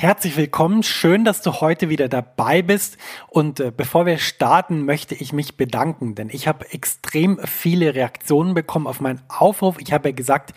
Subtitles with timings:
[0.00, 2.96] Herzlich willkommen, schön, dass du heute wieder dabei bist.
[3.28, 8.54] Und äh, bevor wir starten, möchte ich mich bedanken, denn ich habe extrem viele Reaktionen
[8.54, 9.76] bekommen auf meinen Aufruf.
[9.78, 10.54] Ich habe ja gesagt,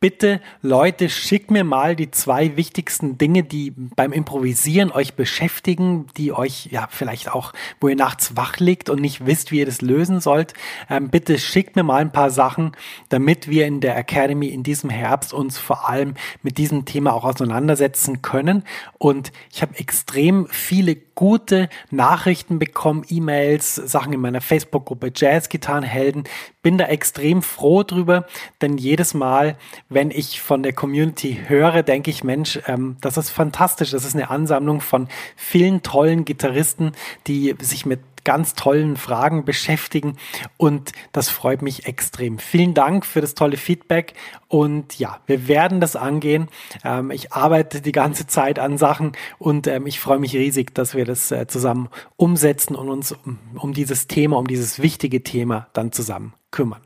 [0.00, 6.32] bitte Leute, schickt mir mal die zwei wichtigsten Dinge, die beim Improvisieren euch beschäftigen, die
[6.32, 9.82] euch ja vielleicht auch, wo ihr nachts wach liegt und nicht wisst, wie ihr das
[9.82, 10.54] lösen sollt.
[10.88, 12.72] Ähm, bitte schickt mir mal ein paar Sachen,
[13.10, 17.24] damit wir in der Academy in diesem Herbst uns vor allem mit diesem Thema auch
[17.24, 18.64] auseinandersetzen können.
[18.96, 26.24] Und ich habe extrem viele gute Nachrichten bekommen, E-Mails, Sachen in meiner Facebook-Gruppe Jazz-Gitarrenhelden.
[26.62, 28.26] Bin da extrem froh drüber,
[28.62, 29.58] denn jedes Mal,
[29.90, 33.90] wenn ich von der Community höre, denke ich, Mensch, ähm, das ist fantastisch.
[33.90, 36.92] Das ist eine Ansammlung von vielen tollen Gitarristen,
[37.26, 40.16] die sich mit ganz tollen Fragen beschäftigen
[40.58, 42.38] und das freut mich extrem.
[42.38, 44.14] Vielen Dank für das tolle Feedback
[44.46, 46.48] und ja, wir werden das angehen.
[46.84, 50.94] Ähm, ich arbeite die ganze Zeit an Sachen und ähm, ich freue mich riesig, dass
[50.94, 55.68] wir das äh, zusammen umsetzen und uns um, um dieses Thema, um dieses wichtige Thema
[55.72, 56.82] dann zusammen kümmern.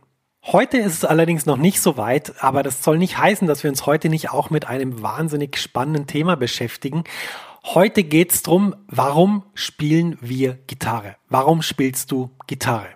[0.46, 3.70] Heute ist es allerdings noch nicht so weit, aber das soll nicht heißen, dass wir
[3.70, 7.04] uns heute nicht auch mit einem wahnsinnig spannenden Thema beschäftigen.
[7.64, 11.16] Heute geht's drum, warum spielen wir Gitarre?
[11.30, 12.88] Warum spielst du Gitarre?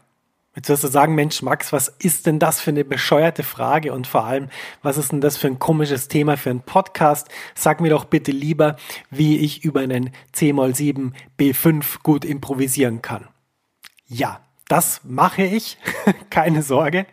[0.57, 4.07] Jetzt wirst du sagen, Mensch, Max, was ist denn das für eine bescheuerte Frage und
[4.07, 4.51] vor allem,
[4.83, 7.29] was ist denn das für ein komisches Thema für einen Podcast?
[7.55, 8.77] Sag mir doch bitte lieber,
[9.11, 13.27] wie ich über einen C-Moll 7 B5 gut improvisieren kann.
[14.07, 15.79] Ja, das mache ich,
[16.31, 17.07] keine Sorge.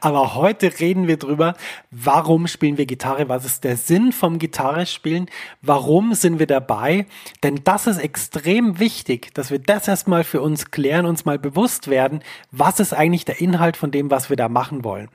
[0.00, 1.54] Aber heute reden wir drüber,
[1.90, 5.26] warum spielen wir Gitarre, was ist der Sinn vom Gitarrespielen,
[5.62, 7.06] warum sind wir dabei.
[7.42, 11.88] Denn das ist extrem wichtig, dass wir das erstmal für uns klären, uns mal bewusst
[11.88, 15.08] werden, was ist eigentlich der Inhalt von dem, was wir da machen wollen.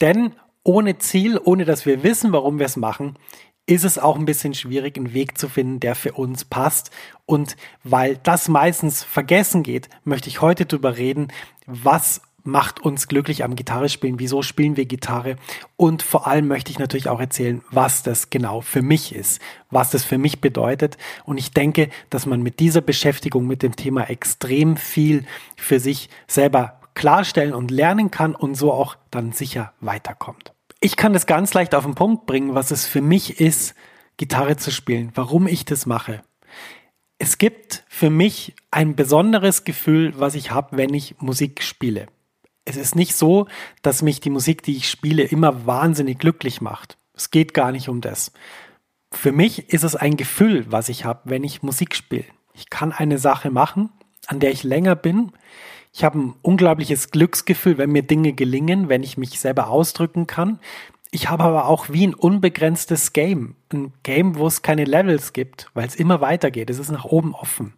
[0.00, 3.16] Denn ohne Ziel, ohne dass wir wissen, warum wir es machen,
[3.66, 6.90] ist es auch ein bisschen schwierig, einen Weg zu finden, der für uns passt.
[7.24, 11.28] Und weil das meistens vergessen geht, möchte ich heute darüber reden,
[11.66, 15.36] was macht uns glücklich am Gitarre spielen, wieso spielen wir Gitarre
[15.76, 19.40] und vor allem möchte ich natürlich auch erzählen, was das genau für mich ist,
[19.70, 23.76] was das für mich bedeutet und ich denke, dass man mit dieser Beschäftigung mit dem
[23.76, 25.24] Thema extrem viel
[25.56, 30.52] für sich selber klarstellen und lernen kann und so auch dann sicher weiterkommt.
[30.80, 33.74] Ich kann das ganz leicht auf den Punkt bringen, was es für mich ist,
[34.16, 36.22] Gitarre zu spielen, warum ich das mache.
[37.18, 42.06] Es gibt für mich ein besonderes Gefühl, was ich habe, wenn ich Musik spiele.
[42.70, 43.48] Es ist nicht so,
[43.82, 46.98] dass mich die Musik, die ich spiele, immer wahnsinnig glücklich macht.
[47.14, 48.30] Es geht gar nicht um das.
[49.10, 52.24] Für mich ist es ein Gefühl, was ich habe, wenn ich Musik spiele.
[52.54, 53.90] Ich kann eine Sache machen,
[54.28, 55.32] an der ich länger bin.
[55.92, 60.60] Ich habe ein unglaubliches Glücksgefühl, wenn mir Dinge gelingen, wenn ich mich selber ausdrücken kann.
[61.12, 63.56] Ich habe aber auch wie ein unbegrenztes Game.
[63.72, 66.70] Ein Game, wo es keine Levels gibt, weil es immer weitergeht.
[66.70, 67.74] Es ist nach oben offen.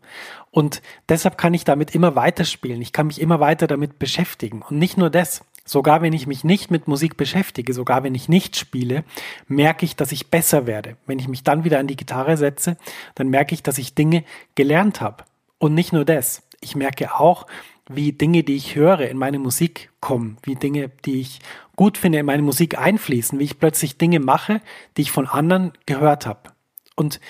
[0.50, 2.82] Und deshalb kann ich damit immer weiterspielen.
[2.82, 4.60] Ich kann mich immer weiter damit beschäftigen.
[4.60, 5.44] Und nicht nur das.
[5.64, 9.04] Sogar wenn ich mich nicht mit Musik beschäftige, sogar wenn ich nicht spiele,
[9.46, 10.96] merke ich, dass ich besser werde.
[11.06, 12.76] Wenn ich mich dann wieder an die Gitarre setze,
[13.14, 14.24] dann merke ich, dass ich Dinge
[14.56, 15.24] gelernt habe.
[15.58, 16.42] Und nicht nur das.
[16.60, 17.46] Ich merke auch,
[17.88, 21.40] wie Dinge, die ich höre, in meine Musik kommen, wie Dinge, die ich
[21.76, 24.60] gut finde, in meine Musik einfließen, wie ich plötzlich Dinge mache,
[24.96, 26.52] die ich von anderen gehört habe.
[26.96, 27.20] Und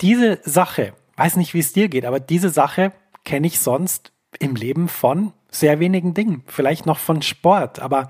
[0.00, 2.92] diese Sache, weiß nicht, wie es dir geht, aber diese Sache
[3.24, 7.78] kenne ich sonst im Leben von sehr wenigen Dingen, vielleicht noch von Sport.
[7.80, 8.08] Aber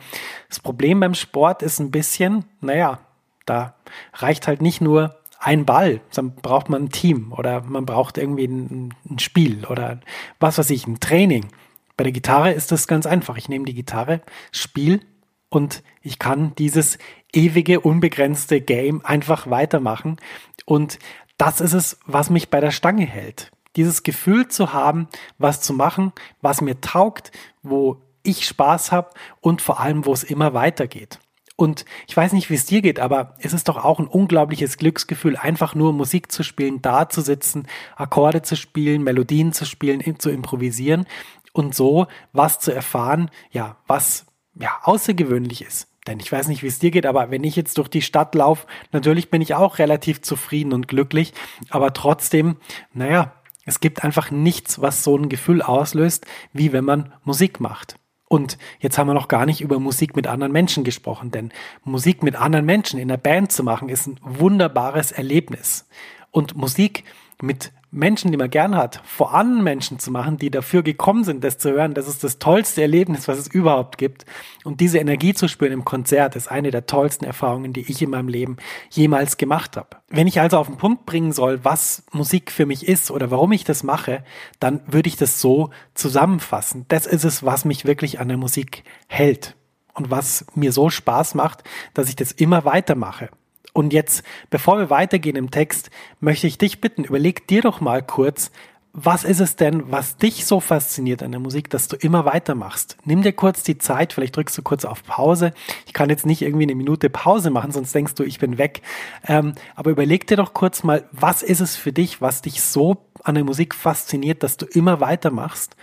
[0.49, 3.01] das Problem beim Sport ist ein bisschen, naja,
[3.45, 3.75] da
[4.15, 8.45] reicht halt nicht nur ein Ball, dann braucht man ein Team oder man braucht irgendwie
[8.45, 10.01] ein, ein Spiel oder
[10.39, 11.49] was weiß ich, ein Training.
[11.97, 13.37] Bei der Gitarre ist das ganz einfach.
[13.37, 15.01] Ich nehme die Gitarre, spiele
[15.49, 16.99] und ich kann dieses
[17.33, 20.17] ewige, unbegrenzte Game einfach weitermachen.
[20.65, 20.99] Und
[21.37, 23.51] das ist es, was mich bei der Stange hält.
[23.77, 25.09] Dieses Gefühl zu haben,
[25.39, 29.11] was zu machen, was mir taugt, wo ich Spaß habe
[29.41, 31.19] und vor allem, wo es immer weitergeht.
[31.57, 34.79] Und ich weiß nicht, wie es dir geht, aber es ist doch auch ein unglaubliches
[34.79, 40.19] Glücksgefühl, einfach nur Musik zu spielen, da zu sitzen, Akkorde zu spielen, Melodien zu spielen,
[40.19, 41.07] zu improvisieren
[41.53, 45.89] und so was zu erfahren, ja, was ja außergewöhnlich ist.
[46.07, 48.35] Denn ich weiß nicht, wie es dir geht, aber wenn ich jetzt durch die Stadt
[48.35, 51.33] laufe, natürlich bin ich auch relativ zufrieden und glücklich,
[51.71, 52.57] aber trotzdem,
[52.93, 53.33] naja,
[53.65, 57.97] es gibt einfach nichts, was so ein Gefühl auslöst, wie wenn man Musik macht.
[58.27, 61.53] Und jetzt haben wir noch gar nicht über Musik mit anderen Menschen gesprochen, denn
[61.85, 65.87] Musik mit anderen Menschen in der Band zu machen, ist ein wunderbares Erlebnis.
[66.31, 67.05] Und Musik
[67.41, 71.45] mit Menschen, die man gern hat, vor anderen Menschen zu machen, die dafür gekommen sind,
[71.45, 74.25] das zu hören, das ist das tollste Erlebnis, was es überhaupt gibt.
[74.65, 78.09] Und diese Energie zu spüren im Konzert ist eine der tollsten Erfahrungen, die ich in
[78.09, 78.57] meinem Leben
[78.89, 79.99] jemals gemacht habe.
[80.09, 83.53] Wenn ich also auf den Punkt bringen soll, was Musik für mich ist oder warum
[83.53, 84.25] ich das mache,
[84.59, 86.87] dann würde ich das so zusammenfassen.
[86.89, 89.55] Das ist es, was mich wirklich an der Musik hält
[89.93, 91.63] und was mir so Spaß macht,
[91.93, 93.29] dass ich das immer weitermache.
[93.73, 98.03] Und jetzt, bevor wir weitergehen im Text, möchte ich dich bitten, überleg dir doch mal
[98.03, 98.51] kurz,
[98.95, 102.99] was ist es denn, was dich so fasziniert an der Musik, dass du immer weitermachst?
[103.05, 105.55] Nimm dir kurz die Zeit, vielleicht drückst du kurz auf Pause.
[105.87, 108.83] Ich kann jetzt nicht irgendwie eine Minute Pause machen, sonst denkst du, ich bin weg.
[109.27, 112.99] Ähm, aber überleg dir doch kurz mal, was ist es für dich, was dich so
[113.25, 115.75] an der Musik fasziniert, dass du immer weitermachst?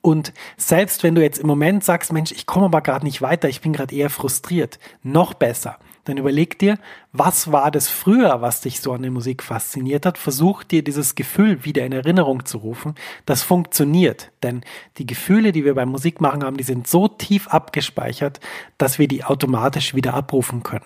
[0.00, 3.48] Und selbst wenn du jetzt im Moment sagst, Mensch, ich komme aber gerade nicht weiter,
[3.48, 6.78] ich bin gerade eher frustriert, noch besser dann überleg dir,
[7.12, 10.18] was war das früher, was dich so an der Musik fasziniert hat?
[10.18, 12.94] Versuch dir dieses Gefühl wieder in Erinnerung zu rufen.
[13.26, 14.62] Das funktioniert, denn
[14.98, 18.40] die Gefühle, die wir beim Musikmachen haben, die sind so tief abgespeichert,
[18.78, 20.84] dass wir die automatisch wieder abrufen können.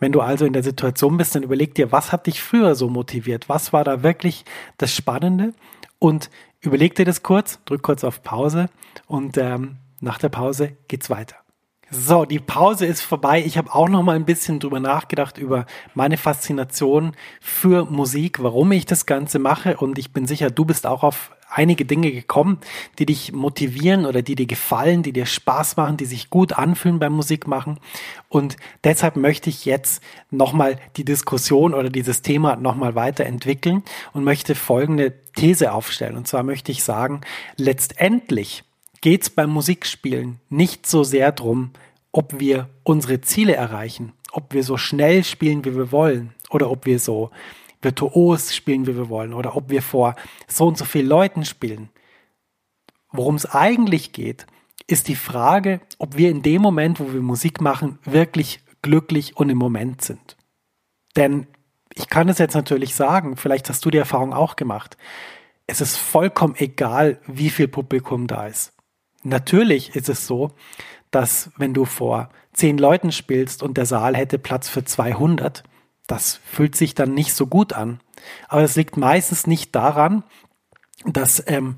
[0.00, 2.88] Wenn du also in der Situation bist, dann überleg dir, was hat dich früher so
[2.88, 3.48] motiviert?
[3.48, 4.44] Was war da wirklich
[4.78, 5.52] das Spannende?
[5.98, 8.68] Und überleg dir das kurz, drück kurz auf Pause
[9.06, 11.43] und ähm, nach der Pause geht's weiter.
[11.96, 13.44] So, die Pause ist vorbei.
[13.46, 15.64] Ich habe auch noch mal ein bisschen drüber nachgedacht über
[15.94, 20.86] meine Faszination für Musik, warum ich das Ganze mache und ich bin sicher, du bist
[20.86, 22.58] auch auf einige Dinge gekommen,
[22.98, 26.98] die dich motivieren oder die dir gefallen, die dir Spaß machen, die sich gut anfühlen
[26.98, 27.78] beim Musikmachen.
[28.28, 30.02] Und deshalb möchte ich jetzt
[30.32, 36.16] nochmal die Diskussion oder dieses Thema nochmal weiterentwickeln und möchte folgende These aufstellen.
[36.16, 37.20] Und zwar möchte ich sagen,
[37.56, 38.64] letztendlich
[39.04, 41.72] geht es beim Musikspielen nicht so sehr drum,
[42.10, 46.86] ob wir unsere Ziele erreichen, ob wir so schnell spielen, wie wir wollen, oder ob
[46.86, 47.30] wir so
[47.82, 50.16] virtuos spielen, wie wir wollen, oder ob wir vor
[50.48, 51.90] so und so vielen Leuten spielen.
[53.12, 54.46] Worum es eigentlich geht,
[54.86, 59.50] ist die Frage, ob wir in dem Moment, wo wir Musik machen, wirklich glücklich und
[59.50, 60.38] im Moment sind.
[61.14, 61.46] Denn
[61.92, 64.96] ich kann es jetzt natürlich sagen, vielleicht hast du die Erfahrung auch gemacht.
[65.66, 68.73] Es ist vollkommen egal, wie viel Publikum da ist.
[69.24, 70.52] Natürlich ist es so,
[71.10, 75.64] dass wenn du vor zehn Leuten spielst und der Saal hätte Platz für 200,
[76.06, 78.00] das fühlt sich dann nicht so gut an.
[78.48, 80.24] Aber es liegt meistens nicht daran,
[81.06, 81.76] dass ähm,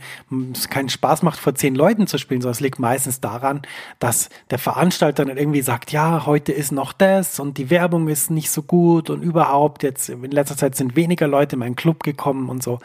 [0.52, 3.62] es keinen Spaß macht, vor zehn Leuten zu spielen, sondern es liegt meistens daran,
[3.98, 8.30] dass der Veranstalter dann irgendwie sagt, ja, heute ist noch das und die Werbung ist
[8.30, 12.04] nicht so gut und überhaupt jetzt in letzter Zeit sind weniger Leute in meinen Club
[12.04, 12.78] gekommen und so.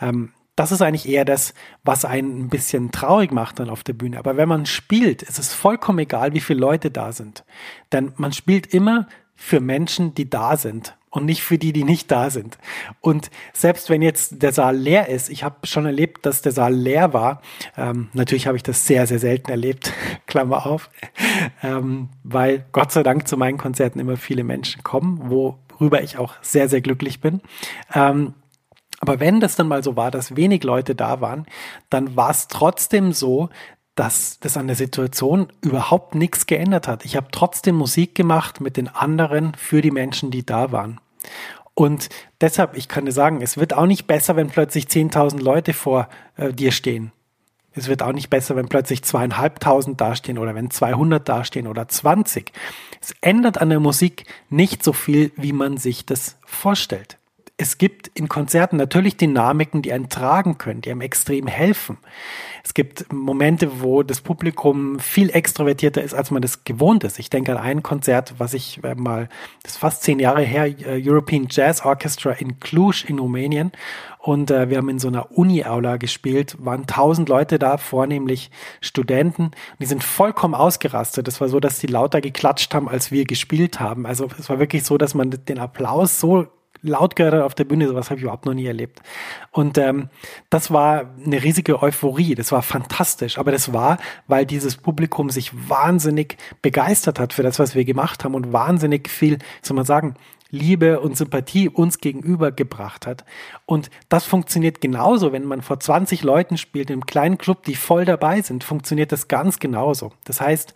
[0.00, 3.94] Ähm, das ist eigentlich eher das, was einen ein bisschen traurig macht dann auf der
[3.94, 4.18] Bühne.
[4.18, 7.44] Aber wenn man spielt, ist es vollkommen egal, wie viele Leute da sind.
[7.92, 12.10] Denn man spielt immer für Menschen, die da sind und nicht für die, die nicht
[12.10, 12.58] da sind.
[13.00, 16.74] Und selbst wenn jetzt der Saal leer ist, ich habe schon erlebt, dass der Saal
[16.74, 17.42] leer war.
[17.76, 19.92] Ähm, natürlich habe ich das sehr, sehr selten erlebt,
[20.26, 20.90] Klammer auf,
[21.62, 26.34] ähm, weil Gott sei Dank zu meinen Konzerten immer viele Menschen kommen, worüber ich auch
[26.40, 27.42] sehr, sehr glücklich bin.
[27.94, 28.34] Ähm,
[29.02, 31.46] aber wenn das dann mal so war, dass wenig Leute da waren,
[31.90, 33.48] dann war es trotzdem so,
[33.96, 37.04] dass das an der Situation überhaupt nichts geändert hat.
[37.04, 41.00] Ich habe trotzdem Musik gemacht mit den anderen für die Menschen, die da waren.
[41.74, 45.72] Und deshalb, ich kann dir sagen, es wird auch nicht besser, wenn plötzlich 10.000 Leute
[45.72, 47.10] vor äh, dir stehen.
[47.72, 52.52] Es wird auch nicht besser, wenn plötzlich zweieinhalbtausend dastehen oder wenn 200 dastehen oder 20.
[53.00, 57.18] Es ändert an der Musik nicht so viel, wie man sich das vorstellt.
[57.62, 61.96] Es gibt in Konzerten natürlich Dynamiken, die einen tragen können, die einem extrem helfen.
[62.64, 67.20] Es gibt Momente, wo das Publikum viel extrovertierter ist, als man das gewohnt ist.
[67.20, 69.28] Ich denke an ein Konzert, was ich äh, mal,
[69.62, 73.70] das ist fast zehn Jahre her, äh, European Jazz Orchestra in Cluj in Rumänien.
[74.18, 78.50] Und äh, wir haben in so einer Uni-Aula gespielt, waren tausend Leute da, vornehmlich
[78.80, 79.52] Studenten.
[79.78, 81.28] Die sind vollkommen ausgerastet.
[81.28, 84.04] Es war so, dass die lauter geklatscht haben, als wir gespielt haben.
[84.04, 86.48] Also es war wirklich so, dass man den Applaus so
[86.82, 89.00] laut hat auf der Bühne, sowas habe ich überhaupt noch nie erlebt.
[89.50, 90.08] Und ähm,
[90.50, 95.52] das war eine riesige Euphorie, das war fantastisch, aber das war, weil dieses Publikum sich
[95.68, 100.16] wahnsinnig begeistert hat für das, was wir gemacht haben und wahnsinnig viel, soll man sagen,
[100.52, 103.24] Liebe und Sympathie uns gegenüber gebracht hat.
[103.64, 108.04] Und das funktioniert genauso, wenn man vor 20 Leuten spielt, im kleinen Club, die voll
[108.04, 110.12] dabei sind, funktioniert das ganz genauso.
[110.24, 110.74] Das heißt,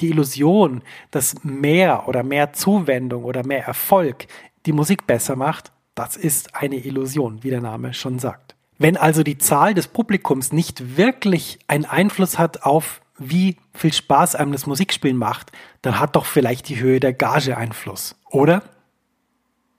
[0.00, 4.28] die Illusion, dass mehr oder mehr Zuwendung oder mehr Erfolg
[4.66, 8.54] die Musik besser macht, das ist eine Illusion, wie der Name schon sagt.
[8.78, 14.36] Wenn also die Zahl des Publikums nicht wirklich einen Einfluss hat auf wie viel Spaß
[14.36, 15.50] einem das Musikspielen macht,
[15.82, 18.62] dann hat doch vielleicht die Höhe der Gage Einfluss, oder?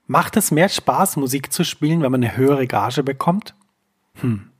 [0.06, 3.54] Macht es mehr Spaß, Musik zu spielen, wenn man eine höhere Gage bekommt?
[4.20, 4.50] Hm.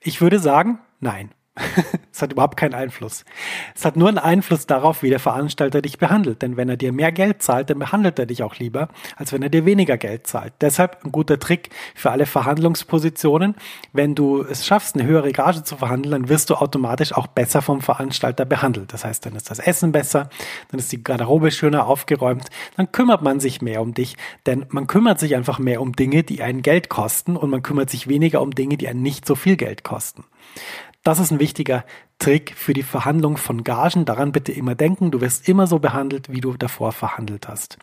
[0.00, 1.30] Ich würde sagen, nein.
[2.12, 3.26] es hat überhaupt keinen Einfluss.
[3.74, 6.40] Es hat nur einen Einfluss darauf, wie der Veranstalter dich behandelt.
[6.40, 9.42] Denn wenn er dir mehr Geld zahlt, dann behandelt er dich auch lieber, als wenn
[9.42, 10.54] er dir weniger Geld zahlt.
[10.62, 13.54] Deshalb ein guter Trick für alle Verhandlungspositionen.
[13.92, 17.60] Wenn du es schaffst, eine höhere Gage zu verhandeln, dann wirst du automatisch auch besser
[17.60, 18.94] vom Veranstalter behandelt.
[18.94, 20.30] Das heißt, dann ist das Essen besser,
[20.70, 24.16] dann ist die Garderobe schöner aufgeräumt, dann kümmert man sich mehr um dich.
[24.46, 27.90] Denn man kümmert sich einfach mehr um Dinge, die einen Geld kosten und man kümmert
[27.90, 30.24] sich weniger um Dinge, die einen nicht so viel Geld kosten.
[31.02, 31.84] Das ist ein wichtiger
[32.20, 34.04] Trick für die Verhandlung von Gagen.
[34.04, 35.10] Daran bitte immer denken.
[35.10, 37.76] Du wirst immer so behandelt, wie du davor verhandelt hast.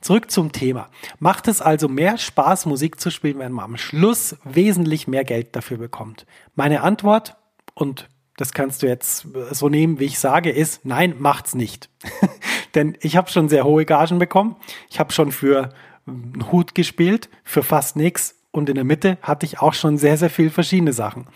[0.00, 0.88] Zurück zum Thema.
[1.20, 5.54] Macht es also mehr Spaß, Musik zu spielen, wenn man am Schluss wesentlich mehr Geld
[5.54, 6.26] dafür bekommt?
[6.56, 7.36] Meine Antwort,
[7.74, 11.90] und das kannst du jetzt so nehmen, wie ich sage, ist, nein, macht's nicht.
[12.74, 14.56] Denn ich habe schon sehr hohe Gagen bekommen.
[14.90, 15.68] Ich habe schon für
[16.08, 18.34] einen Hut gespielt, für fast nichts.
[18.50, 21.28] Und in der Mitte hatte ich auch schon sehr, sehr viel verschiedene Sachen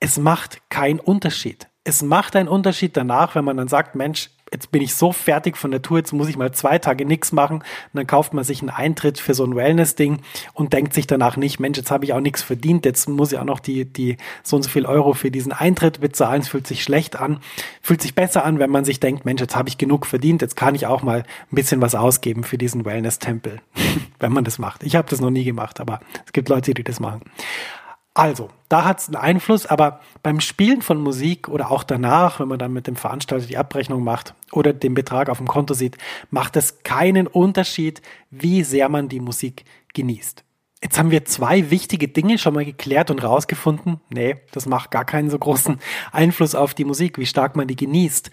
[0.00, 1.68] es macht keinen Unterschied.
[1.84, 5.56] Es macht einen Unterschied danach, wenn man dann sagt, Mensch, jetzt bin ich so fertig
[5.56, 7.58] von der Tour, jetzt muss ich mal zwei Tage nichts machen.
[7.58, 7.64] Und
[7.94, 10.20] dann kauft man sich einen Eintritt für so ein Wellness-Ding
[10.52, 13.38] und denkt sich danach nicht, Mensch, jetzt habe ich auch nichts verdient, jetzt muss ich
[13.38, 16.42] auch noch die, die so und so viel Euro für diesen Eintritt bezahlen.
[16.42, 17.40] Es fühlt sich schlecht an.
[17.80, 20.56] Fühlt sich besser an, wenn man sich denkt, Mensch, jetzt habe ich genug verdient, jetzt
[20.56, 23.60] kann ich auch mal ein bisschen was ausgeben für diesen Wellness-Tempel,
[24.18, 24.82] wenn man das macht.
[24.82, 27.22] Ich habe das noch nie gemacht, aber es gibt Leute, die das machen.
[28.14, 32.48] Also, da hat es einen Einfluss, aber beim Spielen von Musik oder auch danach, wenn
[32.48, 35.96] man dann mit dem Veranstalter die Abrechnung macht oder den Betrag auf dem Konto sieht,
[36.30, 39.64] macht es keinen Unterschied, wie sehr man die Musik
[39.94, 40.44] genießt.
[40.82, 44.00] Jetzt haben wir zwei wichtige Dinge schon mal geklärt und rausgefunden.
[44.08, 45.78] Nee, das macht gar keinen so großen
[46.10, 48.30] Einfluss auf die Musik, wie stark man die genießt.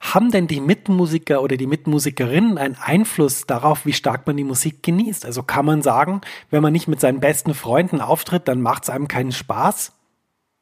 [0.00, 4.82] Haben denn die Mitmusiker oder die Mitmusikerinnen einen Einfluss darauf, wie stark man die Musik
[4.82, 5.24] genießt?
[5.24, 8.90] Also kann man sagen, wenn man nicht mit seinen besten Freunden auftritt, dann macht es
[8.90, 9.92] einem keinen Spaß?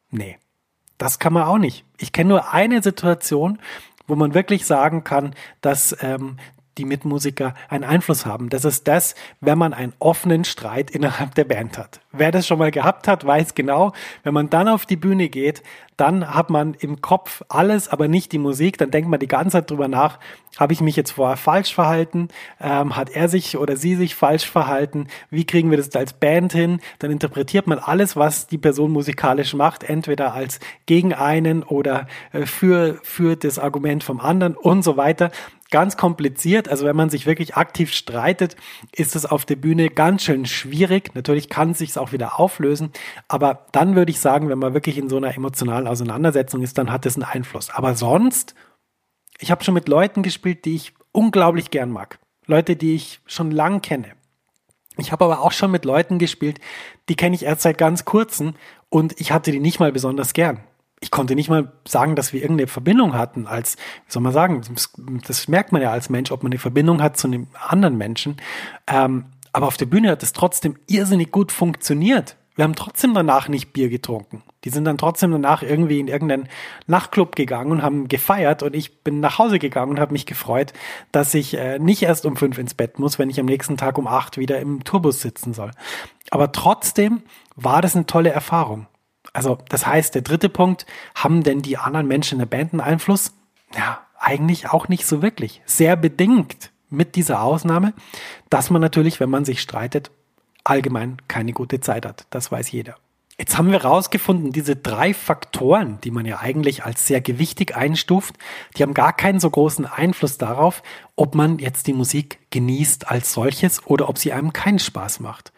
[0.09, 0.37] Nee,
[0.97, 1.83] das kann man auch nicht.
[1.99, 3.59] Ich kenne nur eine Situation,
[4.07, 6.37] wo man wirklich sagen kann, dass ähm,
[6.77, 8.49] die Mitmusiker einen Einfluss haben.
[8.49, 11.99] Das ist das, wenn man einen offenen Streit innerhalb der Band hat.
[12.19, 13.93] Wer das schon mal gehabt hat, weiß genau,
[14.23, 15.63] wenn man dann auf die Bühne geht,
[15.97, 18.77] dann hat man im Kopf alles, aber nicht die Musik.
[18.77, 20.19] Dann denkt man die ganze Zeit drüber nach,
[20.57, 22.29] habe ich mich jetzt vorher falsch verhalten?
[22.61, 25.07] Ähm, hat er sich oder sie sich falsch verhalten?
[25.31, 26.79] Wie kriegen wir das als Band hin?
[26.99, 32.45] Dann interpretiert man alles, was die Person musikalisch macht, entweder als gegen einen oder äh,
[32.45, 35.31] für, für das Argument vom anderen und so weiter
[35.69, 36.69] ganz kompliziert.
[36.69, 38.55] Also wenn man sich wirklich aktiv streitet,
[38.93, 41.13] ist es auf der Bühne ganz schön schwierig.
[41.13, 42.91] Natürlich kann es sich auch wieder auflösen,
[43.27, 46.91] aber dann würde ich sagen, wenn man wirklich in so einer emotionalen Auseinandersetzung ist, dann
[46.91, 47.69] hat es einen Einfluss.
[47.69, 48.55] Aber sonst,
[49.39, 52.19] ich habe schon mit Leuten gespielt, die ich unglaublich gern mag.
[52.45, 54.13] Leute, die ich schon lang kenne.
[54.97, 56.59] Ich habe aber auch schon mit Leuten gespielt,
[57.09, 58.55] die kenne ich erst seit ganz kurzem
[58.89, 60.61] und ich hatte die nicht mal besonders gern.
[60.99, 63.75] Ich konnte nicht mal sagen, dass wir irgendeine Verbindung hatten als,
[64.07, 64.91] wie soll man sagen, das,
[65.27, 68.37] das merkt man ja als Mensch, ob man eine Verbindung hat zu einem anderen Menschen.
[68.87, 69.25] Ähm,
[69.57, 72.37] aber auf der Bühne hat es trotzdem irrsinnig gut funktioniert.
[72.53, 74.43] Wir haben trotzdem danach nicht Bier getrunken.
[74.63, 76.47] Die sind dann trotzdem danach irgendwie in irgendeinen
[76.85, 80.73] Nachtclub gegangen und haben gefeiert und ich bin nach Hause gegangen und habe mich gefreut,
[81.11, 83.97] dass ich äh, nicht erst um fünf ins Bett muss, wenn ich am nächsten Tag
[83.97, 85.71] um acht wieder im Tourbus sitzen soll.
[86.29, 87.23] Aber trotzdem
[87.55, 88.85] war das eine tolle Erfahrung.
[89.33, 90.85] Also das heißt, der dritte Punkt,
[91.15, 93.33] haben denn die anderen Menschen in der Band einen Einfluss?
[93.75, 95.63] Ja, eigentlich auch nicht so wirklich.
[95.65, 97.93] Sehr bedingt mit dieser Ausnahme,
[98.49, 100.11] dass man natürlich, wenn man sich streitet,
[100.63, 102.25] allgemein keine gute Zeit hat.
[102.29, 102.95] Das weiß jeder.
[103.39, 108.35] Jetzt haben wir herausgefunden, diese drei Faktoren, die man ja eigentlich als sehr gewichtig einstuft,
[108.75, 110.81] die haben gar keinen so großen Einfluss darauf,
[111.15, 115.51] ob man jetzt die Musik genießt als solches oder ob sie einem keinen Spaß macht.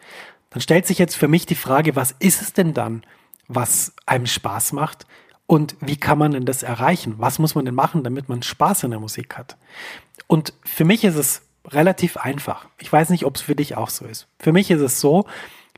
[0.50, 3.02] Dann stellt sich jetzt für mich die Frage, was ist es denn dann,
[3.48, 5.06] was einem Spaß macht
[5.50, 7.14] und wie kann man denn das erreichen?
[7.18, 9.56] Was muss man denn machen, damit man Spaß in der Musik hat?
[10.28, 12.68] Und für mich ist es relativ einfach.
[12.78, 14.28] Ich weiß nicht, ob es für dich auch so ist.
[14.38, 15.26] Für mich ist es so,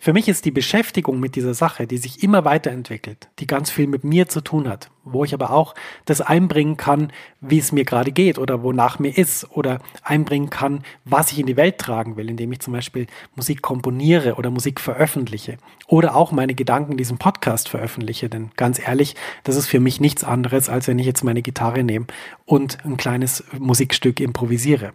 [0.02, 3.86] für mich ist die Beschäftigung mit dieser Sache, die sich immer weiterentwickelt, die ganz viel
[3.86, 7.84] mit mir zu tun hat, wo ich aber auch das einbringen kann, wie es mir
[7.84, 12.16] gerade geht oder wonach mir ist oder einbringen kann, was ich in die Welt tragen
[12.16, 13.06] will, indem ich zum Beispiel
[13.36, 15.56] Musik komponiere oder Musik veröffentliche
[15.86, 18.28] oder auch meine Gedanken in diesem Podcast veröffentliche.
[18.28, 21.84] Denn ganz ehrlich, das ist für mich nichts anderes, als wenn ich jetzt meine Gitarre
[21.84, 22.06] nehme
[22.44, 24.94] und ein kleines Musikstück improvisiere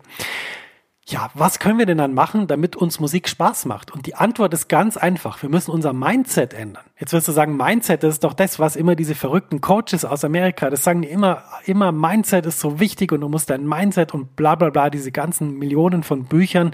[1.10, 3.92] ja, was können wir denn dann machen, damit uns Musik Spaß macht?
[3.92, 5.42] Und die Antwort ist ganz einfach.
[5.42, 6.84] Wir müssen unser Mindset ändern.
[7.00, 10.26] Jetzt wirst du sagen, Mindset, das ist doch das, was immer diese verrückten Coaches aus
[10.26, 14.14] Amerika, das sagen die immer, immer Mindset ist so wichtig und du musst dein Mindset
[14.14, 16.72] und bla, bla, bla, diese ganzen Millionen von Büchern.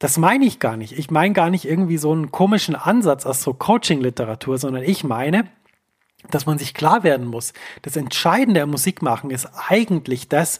[0.00, 0.98] Das meine ich gar nicht.
[0.98, 5.44] Ich meine gar nicht irgendwie so einen komischen Ansatz aus so Coaching-Literatur, sondern ich meine,
[6.30, 7.52] dass man sich klar werden muss.
[7.82, 10.58] Das Entscheidende am Musikmachen ist eigentlich das,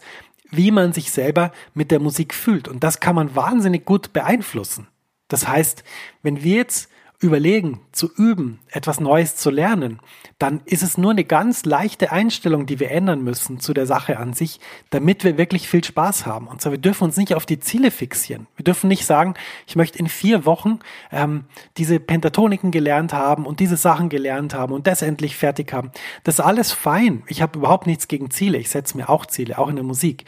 [0.51, 2.67] wie man sich selber mit der Musik fühlt.
[2.67, 4.87] Und das kann man wahnsinnig gut beeinflussen.
[5.27, 5.83] Das heißt,
[6.21, 9.99] wenn wir jetzt überlegen, zu üben, etwas Neues zu lernen,
[10.37, 14.17] dann ist es nur eine ganz leichte Einstellung, die wir ändern müssen zu der Sache
[14.17, 16.47] an sich, damit wir wirklich viel Spaß haben.
[16.47, 18.47] Und zwar, wir dürfen uns nicht auf die Ziele fixieren.
[18.57, 20.79] Wir dürfen nicht sagen, ich möchte in vier Wochen
[21.11, 21.45] ähm,
[21.77, 25.91] diese Pentatoniken gelernt haben und diese Sachen gelernt haben und das endlich fertig haben.
[26.23, 27.23] Das ist alles fein.
[27.27, 28.57] Ich habe überhaupt nichts gegen Ziele.
[28.57, 30.25] Ich setze mir auch Ziele, auch in der Musik.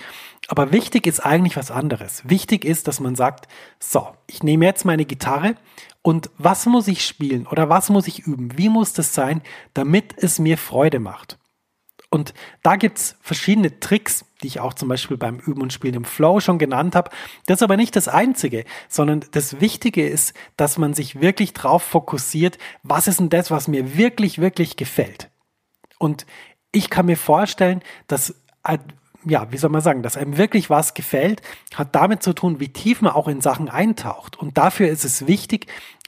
[0.47, 2.23] Aber wichtig ist eigentlich was anderes.
[2.25, 3.47] Wichtig ist, dass man sagt,
[3.79, 5.55] so, ich nehme jetzt meine Gitarre
[6.07, 8.57] und was muss ich spielen oder was muss ich üben?
[8.57, 9.41] Wie muss das sein,
[9.73, 11.37] damit es mir Freude macht?
[12.09, 16.05] Und da gibt's verschiedene Tricks, die ich auch zum Beispiel beim Üben und Spielen im
[16.05, 17.11] Flow schon genannt habe.
[17.45, 21.83] Das ist aber nicht das Einzige, sondern das Wichtige ist, dass man sich wirklich drauf
[21.83, 25.29] fokussiert, was ist denn das, was mir wirklich, wirklich gefällt.
[25.99, 26.25] Und
[26.71, 28.33] ich kann mir vorstellen, dass
[29.29, 31.41] ja, wie soll man sagen, dass einem wirklich was gefällt,
[31.75, 34.37] hat damit zu tun, wie tief man auch in Sachen eintaucht.
[34.37, 35.67] Und dafür ist es wichtig,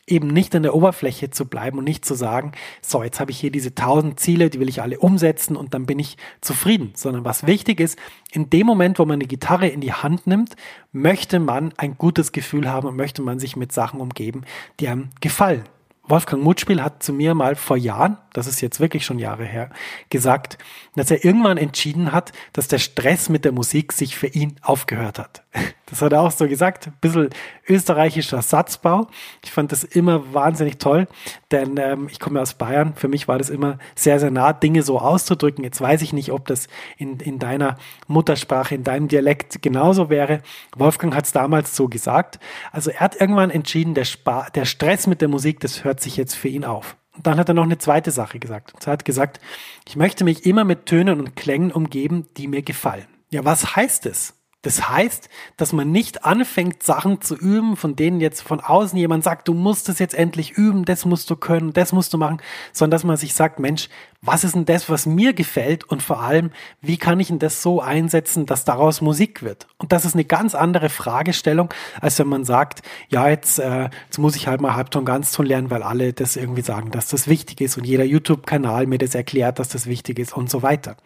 [0.09, 3.39] eben nicht an der Oberfläche zu bleiben und nicht zu sagen, so, jetzt habe ich
[3.39, 7.25] hier diese tausend Ziele, die will ich alle umsetzen und dann bin ich zufrieden, sondern
[7.25, 7.97] was wichtig ist,
[8.31, 10.55] in dem Moment, wo man eine Gitarre in die Hand nimmt,
[10.91, 14.43] möchte man ein gutes Gefühl haben und möchte man sich mit Sachen umgeben,
[14.79, 15.63] die einem gefallen.
[16.09, 19.69] Wolfgang Mutspiel hat zu mir mal vor Jahren, das ist jetzt wirklich schon Jahre her,
[20.09, 20.57] gesagt,
[20.95, 25.19] dass er irgendwann entschieden hat, dass der Stress mit der Musik sich für ihn aufgehört
[25.19, 25.43] hat.
[25.89, 27.29] Das hat er auch so gesagt, ein bisschen
[27.67, 29.07] österreichischer Satzbau.
[29.43, 31.07] Ich fand das immer wahnsinnig toll,
[31.49, 32.93] denn ähm, ich komme aus Bayern.
[32.95, 35.63] Für mich war das immer sehr, sehr nah, Dinge so auszudrücken.
[35.63, 36.67] Jetzt weiß ich nicht, ob das
[36.97, 40.41] in, in deiner Muttersprache, in deinem Dialekt genauso wäre.
[40.77, 42.39] Wolfgang hat es damals so gesagt.
[42.71, 46.17] Also er hat irgendwann entschieden, der, Spa der Stress mit der Musik, das hört sich
[46.17, 46.97] jetzt für ihn auf.
[47.15, 48.73] Und dann hat er noch eine zweite Sache gesagt.
[48.85, 49.39] Er hat gesagt,
[49.87, 53.07] ich möchte mich immer mit Tönen und Klängen umgeben, die mir gefallen.
[53.29, 54.35] Ja, was heißt es?
[54.61, 59.23] Das heißt, dass man nicht anfängt, Sachen zu üben, von denen jetzt von außen jemand
[59.23, 62.41] sagt, du musst es jetzt endlich üben, das musst du können, das musst du machen,
[62.73, 63.87] sondern dass man sich sagt, Mensch,
[64.21, 66.51] was ist denn das, was mir gefällt und vor allem,
[66.81, 69.67] wie kann ich denn das so einsetzen, dass daraus Musik wird?
[69.77, 74.17] Und das ist eine ganz andere Fragestellung, als wenn man sagt, ja, jetzt, äh, jetzt
[74.17, 77.61] muss ich halt mal Halbton, Ganzton lernen, weil alle das irgendwie sagen, dass das wichtig
[77.61, 80.97] ist und jeder YouTube-Kanal mir das erklärt, dass das wichtig ist und so weiter.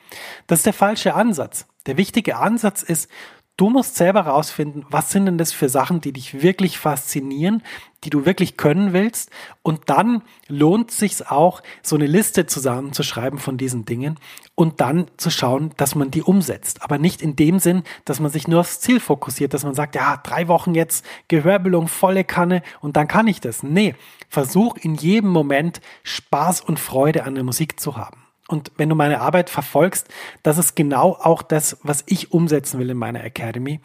[0.47, 1.67] Das ist der falsche Ansatz.
[1.85, 3.09] Der wichtige Ansatz ist,
[3.55, 7.61] Du musst selber rausfinden, was sind denn das für Sachen, die dich wirklich faszinieren,
[8.03, 9.29] die du wirklich können willst.
[9.61, 14.17] Und dann lohnt sich's auch, so eine Liste zusammenzuschreiben von diesen Dingen
[14.55, 16.81] und dann zu schauen, dass man die umsetzt.
[16.81, 19.93] Aber nicht in dem Sinn, dass man sich nur aufs Ziel fokussiert, dass man sagt,
[19.93, 23.61] ja, drei Wochen jetzt Gehörbelung, volle Kanne und dann kann ich das.
[23.61, 23.93] Nee,
[24.29, 28.22] versuch in jedem Moment Spaß und Freude an der Musik zu haben.
[28.53, 30.07] Und wenn du meine Arbeit verfolgst,
[30.43, 33.79] das ist genau auch das, was ich umsetzen will in meiner Academy.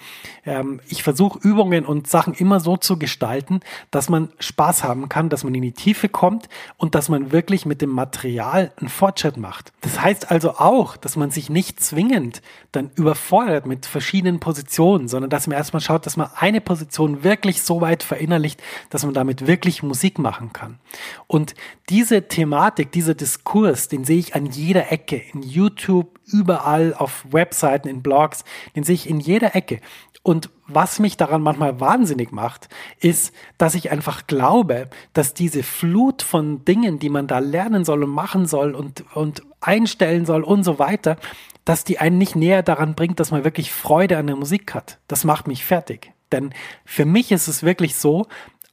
[0.45, 5.31] Ähm, ich versuche Übungen und Sachen immer so zu gestalten, dass man Spaß haben kann,
[5.31, 9.39] dass man in die Tiefe kommt und dass man wirklich mit dem Material einen Fortschritt
[9.39, 9.73] macht.
[9.81, 15.31] Das heißt also auch, dass man sich nicht zwingend dann überfordert mit verschiedenen Positionen, sondern
[15.31, 19.47] dass man erstmal schaut, dass man eine Position wirklich so weit verinnerlicht, dass man damit
[19.47, 20.79] wirklich Musik machen kann.
[21.27, 21.55] Und
[21.89, 27.89] diese Thematik, dieser Diskurs, den sehe ich an jeder Ecke, in YouTube, überall, auf Webseiten,
[27.89, 28.45] in Blogs,
[28.77, 29.81] den sehe ich in jeder Ecke.
[30.23, 32.69] Und was mich daran manchmal wahnsinnig macht,
[33.01, 38.05] ist, dass ich einfach glaube, dass diese Flut von Dingen, die man da lernen soll
[38.05, 41.17] und machen soll und, und einstellen soll und so weiter,
[41.65, 44.99] dass die einen nicht näher daran bringt, dass man wirklich Freude an der Musik hat.
[45.09, 46.13] Das macht mich fertig.
[46.33, 46.53] Denn
[46.85, 48.27] für mich ist es wirklich so,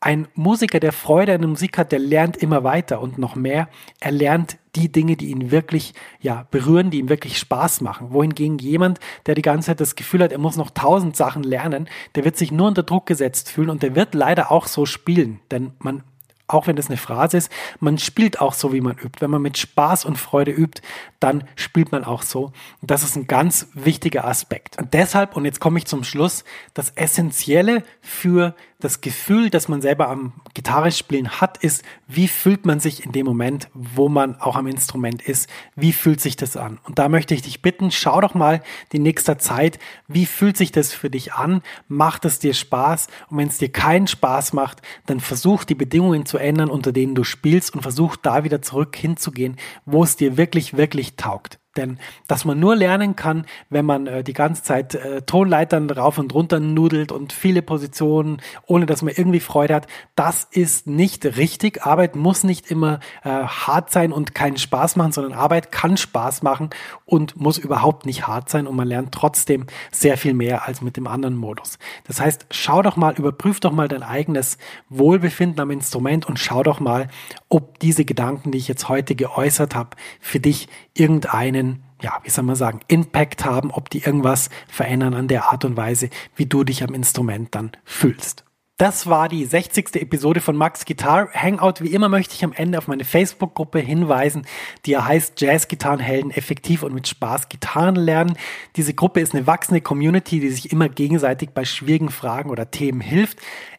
[0.06, 3.68] ein Musiker, der Freude an der Musik hat, der lernt immer weiter und noch mehr.
[4.00, 8.12] Er lernt die Dinge, die ihn wirklich ja, berühren, die ihm wirklich Spaß machen.
[8.12, 11.90] Wohingegen jemand, der die ganze Zeit das Gefühl hat, er muss noch tausend Sachen lernen,
[12.14, 15.40] der wird sich nur unter Druck gesetzt fühlen und der wird leider auch so spielen.
[15.50, 16.04] Denn man
[16.48, 19.20] auch wenn das eine Phrase ist, man spielt auch so, wie man übt.
[19.22, 20.82] Wenn man mit Spaß und Freude übt,
[21.20, 22.52] dann spielt man auch so.
[22.82, 24.78] Und das ist ein ganz wichtiger Aspekt.
[24.78, 29.82] Und deshalb, und jetzt komme ich zum Schluss, das Essentielle für das Gefühl, das man
[29.82, 34.40] selber am Gitarre spielen hat, ist, wie fühlt man sich in dem Moment, wo man
[34.40, 35.50] auch am Instrument ist?
[35.76, 36.80] Wie fühlt sich das an?
[36.84, 40.72] Und da möchte ich dich bitten, schau doch mal die nächste Zeit, wie fühlt sich
[40.72, 41.62] das für dich an?
[41.88, 43.08] Macht es dir Spaß?
[43.30, 47.16] Und wenn es dir keinen Spaß macht, dann versuch die Bedingungen zu ändern, unter denen
[47.16, 51.60] du spielst und versuch da wieder zurück hinzugehen, wo es dir wirklich, wirklich taugt.
[51.78, 56.18] Denn dass man nur lernen kann, wenn man äh, die ganze Zeit äh, Tonleitern rauf
[56.18, 61.26] und runter nudelt und viele Positionen, ohne dass man irgendwie Freude hat, das ist nicht
[61.26, 61.86] richtig.
[61.86, 66.44] Arbeit muss nicht immer äh, hart sein und keinen Spaß machen, sondern Arbeit kann Spaß
[66.44, 66.70] machen
[67.06, 70.98] und muss überhaupt nicht hart sein und man lernt trotzdem sehr viel mehr als mit
[70.98, 71.78] dem anderen Modus.
[72.06, 74.58] Das heißt, schau doch mal, überprüf doch mal dein eigenes
[74.90, 77.08] Wohlbefinden am Instrument und schau doch mal,
[77.50, 81.65] ob diese Gedanken, die ich jetzt heute geäußert habe, für dich irgendeinen
[82.02, 85.78] ja, wie soll man sagen, Impact haben, ob die irgendwas verändern an der Art und
[85.78, 88.46] Weise, wie du dich am Instrument dann fühlst.
[88.78, 89.96] Das war die 60.
[90.02, 91.76] Episode von Max Guitar Hangout.
[91.80, 94.46] Wie immer möchte ich am Ende auf meine Facebook-Gruppe hinweisen,
[94.86, 98.38] die ja heißt Jazz-Gitarrenhelden effektiv und mit Spaß Gitarren lernen.
[98.76, 103.00] Diese Gruppe ist eine wachsende Community, die sich immer gegenseitig bei schwierigen Fragen oder Themen
[103.00, 103.38] hilft.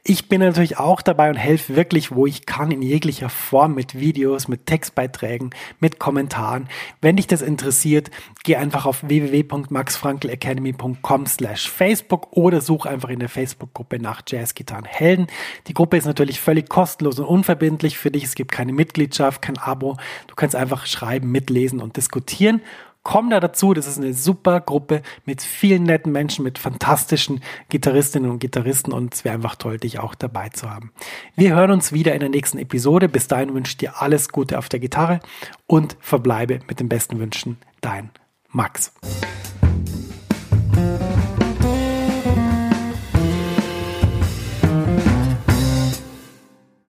[0.08, 3.98] Ich bin natürlich auch dabei und helfe wirklich, wo ich kann, in jeglicher Form mit
[3.98, 6.68] Videos, mit Textbeiträgen, mit Kommentaren.
[7.00, 8.12] Wenn dich das interessiert,
[8.44, 15.26] geh einfach auf www.maxfrankelacademy.com slash Facebook oder such einfach in der Facebook-Gruppe nach Jazzgitarren Helden.
[15.66, 18.22] Die Gruppe ist natürlich völlig kostenlos und unverbindlich für dich.
[18.22, 19.96] Es gibt keine Mitgliedschaft, kein Abo.
[20.28, 22.62] Du kannst einfach schreiben, mitlesen und diskutieren
[23.06, 23.72] komm da dazu.
[23.72, 29.14] Das ist eine super Gruppe mit vielen netten Menschen, mit fantastischen Gitarristinnen und Gitarristen und
[29.14, 30.90] es wäre einfach toll, dich auch dabei zu haben.
[31.36, 33.08] Wir hören uns wieder in der nächsten Episode.
[33.08, 35.20] Bis dahin wünsche ich dir alles Gute auf der Gitarre
[35.68, 37.58] und verbleibe mit den besten Wünschen.
[37.80, 38.10] Dein
[38.50, 38.92] Max.